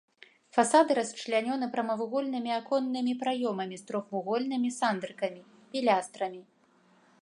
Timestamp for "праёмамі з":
3.23-3.89